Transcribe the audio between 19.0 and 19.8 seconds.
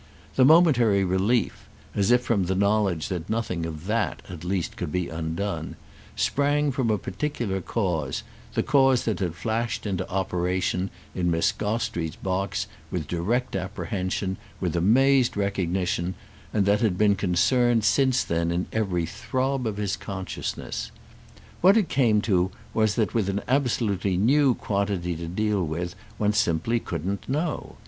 throb of